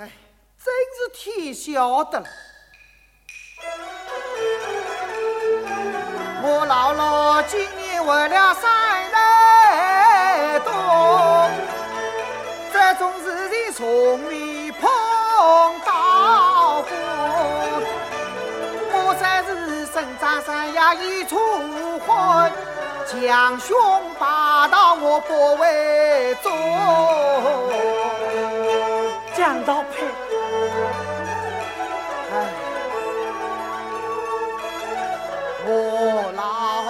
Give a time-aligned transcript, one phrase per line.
[0.00, 0.08] 哎，
[0.64, 2.22] 真是天晓得。
[6.40, 11.50] 我姥姥今年为了三代多，
[12.72, 14.88] 这种事情从未碰
[15.84, 16.90] 到过。
[18.92, 21.36] 我才是生长山崖一出
[22.06, 22.52] 婚，
[23.04, 23.76] 将兄
[24.16, 26.52] 把到我不为重。
[29.48, 30.04] 难道配，
[32.34, 32.34] 哎，
[35.64, 35.70] 我
[36.36, 36.42] 老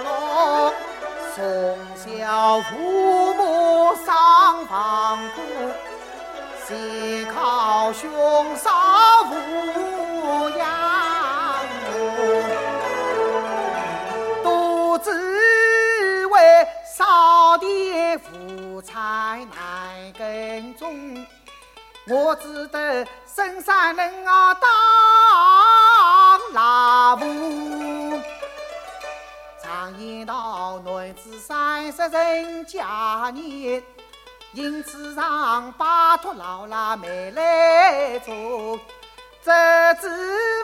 [0.00, 0.74] 罗
[1.32, 1.38] 从
[1.94, 5.40] 小父母丧房苦，
[6.66, 8.10] 先靠兄
[8.56, 8.68] 嫂
[9.30, 9.30] 抚
[22.12, 24.68] 我只得深山人啊当
[26.52, 28.20] 拉夫，
[29.62, 33.80] 常言道男子三十人家年，
[34.54, 35.86] 因此让拜
[36.20, 38.76] 托老拉妹来做，
[39.44, 39.52] 这
[40.00, 40.08] 指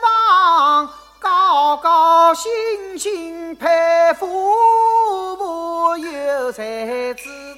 [0.02, 4.26] 望高高兴兴配夫
[5.36, 7.55] 妇有才子。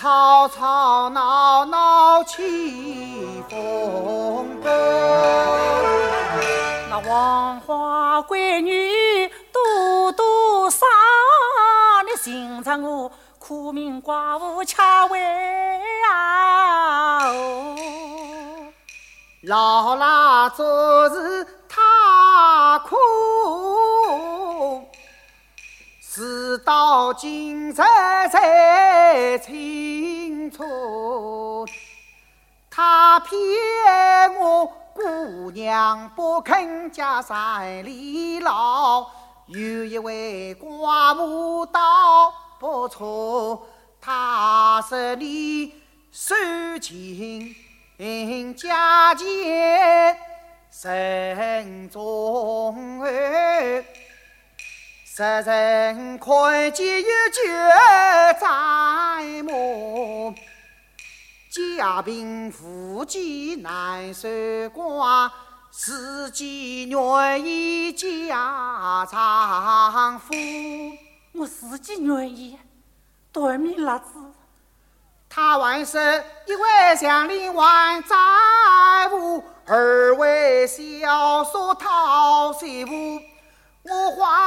[0.00, 4.70] 吵吵闹闹起风波，
[6.88, 10.88] 那黄花闺女多多伤，
[12.06, 14.74] 你寻着我苦命寡妇吃
[15.10, 15.20] 为
[16.10, 17.26] 啊！
[17.26, 17.76] 哦，
[19.42, 21.46] 老拉做事
[27.14, 31.66] 今日才清楚，
[32.70, 33.36] 他骗
[34.38, 39.06] 我姑娘不肯嫁山里老，
[39.46, 43.66] 有一位寡妇倒不错，
[44.00, 45.74] 她是你
[46.12, 46.34] 收
[46.78, 47.54] 进
[48.54, 50.16] 家前
[50.70, 53.84] 慎重儿。
[55.20, 57.42] 十人看见有酒
[58.40, 60.34] 在目，
[61.76, 64.26] 家贫富贱难守
[64.74, 65.30] 寡，
[65.70, 70.34] 自己愿意嫁丈夫。
[71.34, 72.58] 我自己愿意，
[73.30, 74.14] 对面辣子，
[75.28, 75.98] 他还是
[76.46, 78.16] 一位乡里还债
[79.12, 82.90] 务，二位小说讨媳妇。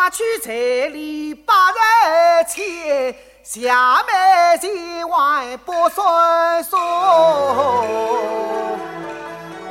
[0.10, 1.78] 去彩礼八十
[2.50, 6.78] 千，下面千万不算数。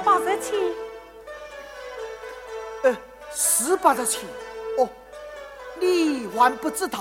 [0.05, 0.59] 八十千，
[2.85, 2.97] 呃，
[3.35, 4.23] 是八十千。
[4.79, 4.89] 哦，
[5.79, 6.99] 你还不知道？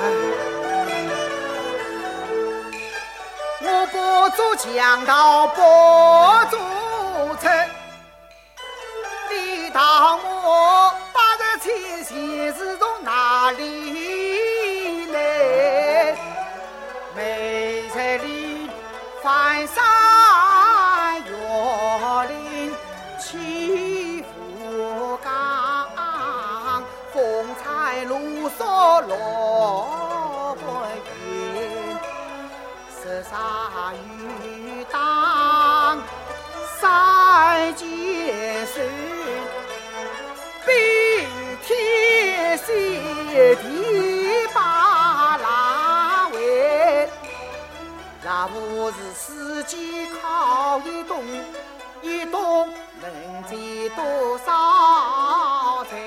[0.00, 0.02] 哎，
[3.62, 3.96] 我不
[4.36, 5.60] 做强盗，不
[6.50, 6.58] 做
[7.36, 7.48] 贼。
[9.72, 10.35] 当我
[11.12, 11.64] 八十七
[12.04, 12.14] 钱
[12.54, 16.16] 是从哪里来？
[17.14, 18.70] 梅山里
[19.22, 19.82] 翻山
[21.24, 21.30] 越
[22.28, 22.34] 岭
[23.18, 25.88] 起伏岗，
[27.12, 27.16] 风
[27.62, 28.14] 餐露
[28.50, 28.62] 宿
[29.08, 29.14] 落
[48.86, 51.24] 那不是四季靠一冬，
[52.02, 52.68] 一冬
[53.02, 53.10] 能
[53.42, 53.58] 赚
[53.96, 55.98] 多少钱？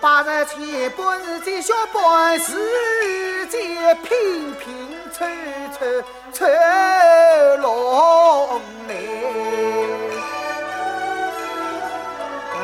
[0.00, 5.24] 八十千本是这小本事，在拼拼凑
[5.78, 6.44] 凑凑
[7.58, 8.94] 拢来。
[12.54, 12.56] 哎，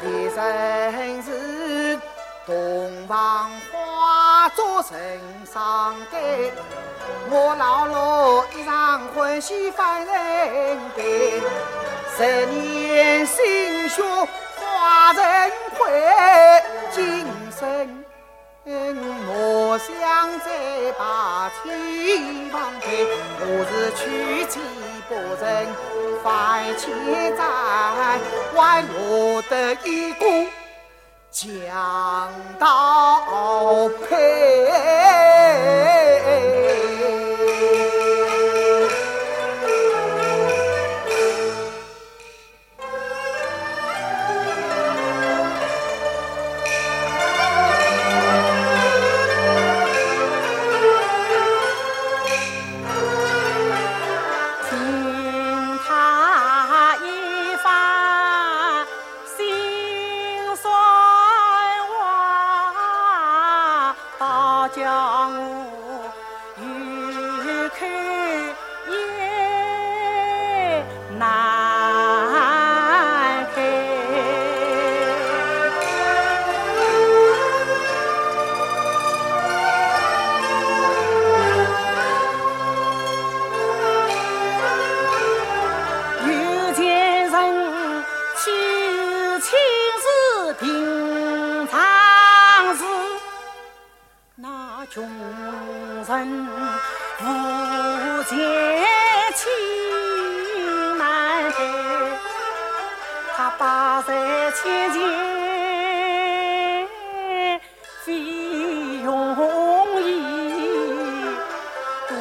[0.00, 1.98] 第三是。
[2.46, 3.78] 洞房花
[4.54, 5.20] 做人
[5.52, 6.18] 上盖，
[7.28, 11.42] 我老罗一场欢喜犯人悲。
[12.16, 14.02] 十年心血
[14.60, 15.24] 化成
[15.76, 15.90] 灰，
[16.92, 18.04] 今生
[19.26, 19.86] 莫想
[20.40, 22.86] 再把亲忘开。
[23.40, 24.60] 我是娶妻
[25.08, 25.44] 不成
[26.22, 27.42] 犯千债，
[28.54, 30.24] 还落得一个。
[31.34, 31.50] 讲
[32.60, 34.73] 道配。
[64.68, 65.83] 江雾。
[94.90, 95.02] 穷
[96.06, 96.48] 人
[97.20, 97.24] 无
[98.24, 98.36] 钱
[99.34, 99.42] 亲
[100.98, 101.58] 难待，
[103.36, 105.00] 他八在千金
[108.04, 108.12] 费
[109.02, 109.08] 用
[110.00, 110.06] 衣，
[112.08, 112.14] 多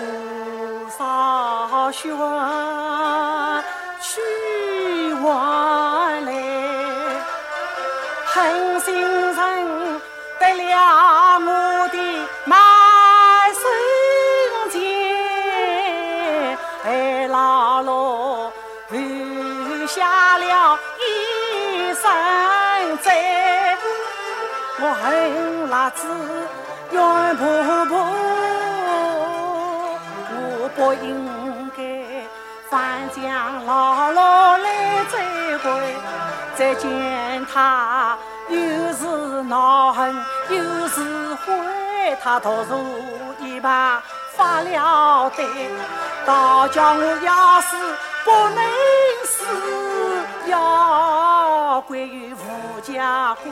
[0.98, 2.10] 少血
[4.02, 6.32] 去换来，
[8.26, 8.94] 狠心
[9.34, 9.63] 人。
[24.86, 26.06] 我恨辣子
[26.92, 27.02] 冤
[27.38, 27.46] 婆
[27.86, 28.04] 婆，
[30.36, 31.82] 我不应该
[32.70, 33.24] 翻江
[33.66, 35.16] 姥姥来责
[35.60, 35.72] 怪，
[36.58, 38.18] 再见他
[38.50, 38.58] 又
[38.92, 40.14] 是恼恨
[40.50, 42.84] 又是悔，他突如
[43.40, 44.04] 一把
[44.36, 45.46] 发了呆，
[46.26, 47.78] 倒叫我要是
[48.26, 48.62] 不能
[49.24, 49.46] 死。
[50.48, 53.50] 要归于吴家归，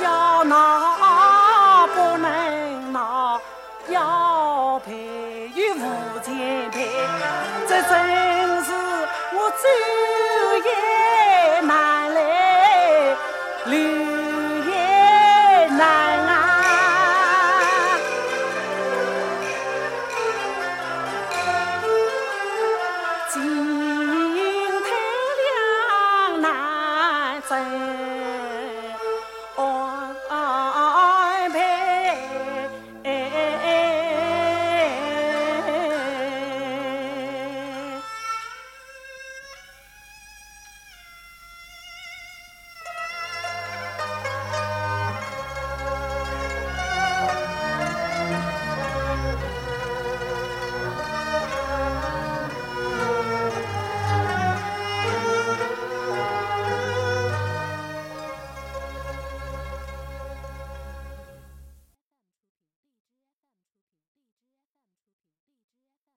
[0.00, 3.40] 要闹不能闹，
[3.88, 6.88] 要赔无钱赔，
[7.66, 8.72] 这真是
[9.34, 9.62] 我昼
[10.64, 11.07] 夜。